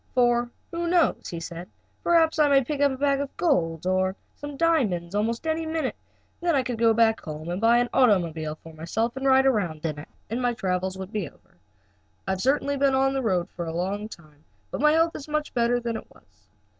"For, 0.15 0.49
who 0.71 0.87
knows?" 0.87 1.27
he 1.29 1.39
said, 1.39 1.69
"perhaps 2.01 2.39
I 2.39 2.49
may 2.49 2.63
pick 2.63 2.81
up 2.81 2.91
a 2.91 2.97
bag 2.97 3.19
of 3.21 3.37
gold, 3.37 3.85
or 3.85 4.15
some 4.35 4.57
diamonds 4.57 5.13
at 5.13 5.17
almost 5.19 5.45
any 5.45 5.63
minute. 5.67 5.95
Then 6.39 6.55
I 6.55 6.63
could 6.63 6.79
go 6.79 6.91
back 6.91 7.19
home 7.21 7.49
and 7.49 7.61
buy 7.61 7.77
an 7.77 7.89
automobile 7.93 8.55
for 8.55 8.73
myself 8.73 9.13
to 9.13 9.19
ride 9.21 9.45
around 9.45 9.85
in, 9.85 10.03
and 10.27 10.41
my 10.41 10.55
travels 10.55 10.97
would 10.97 11.11
be 11.11 11.29
over. 11.29 11.55
I 12.27 12.31
have 12.31 12.41
certainly 12.41 12.77
been 12.77 12.95
on 12.95 13.13
the 13.13 13.21
go 13.21 13.47
a 13.59 13.71
long 13.71 14.09
time, 14.09 14.43
but 14.71 14.81
my 14.81 14.93
health 14.93 15.15
is 15.15 15.27
much 15.27 15.53
better 15.53 15.79
than 15.79 15.95
it 15.95 16.09
was." 16.11 16.47